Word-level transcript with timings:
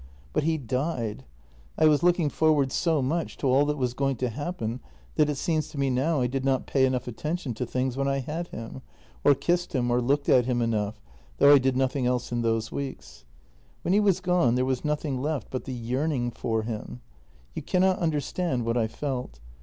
"But 0.33 0.41
he 0.45 0.57
died! 0.57 1.25
I 1.77 1.85
was 1.85 2.01
looking 2.01 2.29
forward 2.29 2.71
so 2.71 3.03
much 3.03 3.37
to 3.37 3.45
all 3.45 3.67
that 3.67 3.77
was 3.77 3.93
going 3.93 4.15
to 4.15 4.29
happen 4.29 4.79
that 5.13 5.29
it 5.29 5.35
seems 5.35 5.69
to 5.69 5.77
me 5.77 5.91
now 5.91 6.21
I 6.21 6.25
did 6.25 6.43
not 6.43 6.65
pay 6.65 6.85
enough 6.87 7.07
attention 7.07 7.53
to 7.53 7.67
things 7.67 7.95
when 7.97 8.07
I 8.07 8.17
had 8.17 8.47
him, 8.47 8.81
or 9.23 9.35
kissed 9.35 9.75
him 9.75 9.91
or 9.91 10.01
looked 10.01 10.27
at 10.27 10.45
him 10.47 10.59
enough, 10.59 10.99
though 11.37 11.53
I 11.53 11.59
did 11.59 11.77
nothing 11.77 12.07
else 12.07 12.31
in 12.31 12.41
those 12.41 12.71
weeks." 12.71 13.25
When 13.83 13.93
he 13.93 13.99
was 13.99 14.21
gone 14.21 14.55
there 14.55 14.65
was 14.65 14.83
nothing 14.83 15.21
left 15.21 15.51
but 15.51 15.65
the 15.65 15.71
yearning 15.73 16.31
for 16.31 16.63
him. 16.63 17.01
You 17.53 17.61
cannot 17.61 17.99
understand 17.99 18.65
what 18.65 18.77
I 18.77 18.87
felt. 18.87 19.39